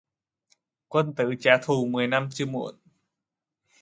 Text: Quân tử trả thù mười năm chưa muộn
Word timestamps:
Quân 0.87 1.13
tử 1.15 1.33
trả 1.39 1.57
thù 1.63 1.87
mười 1.91 2.07
năm 2.07 2.29
chưa 2.31 2.45
muộn 2.45 2.75